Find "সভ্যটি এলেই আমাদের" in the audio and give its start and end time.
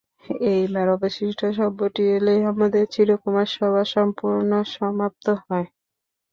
1.57-2.83